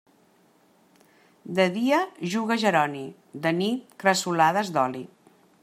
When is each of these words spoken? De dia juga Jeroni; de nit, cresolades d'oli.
De 1.59 1.67
dia 1.75 1.99
juga 2.35 2.57
Jeroni; 2.63 3.05
de 3.45 3.53
nit, 3.61 3.95
cresolades 4.05 4.73
d'oli. 4.79 5.05